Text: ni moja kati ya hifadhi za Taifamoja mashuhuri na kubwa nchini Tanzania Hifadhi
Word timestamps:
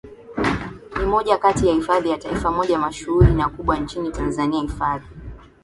ni 0.99 1.05
moja 1.05 1.37
kati 1.37 1.67
ya 1.67 1.73
hifadhi 1.75 2.09
za 2.09 2.17
Taifamoja 2.17 2.79
mashuhuri 2.79 3.33
na 3.33 3.49
kubwa 3.49 3.77
nchini 3.77 4.11
Tanzania 4.11 4.61
Hifadhi 4.61 5.05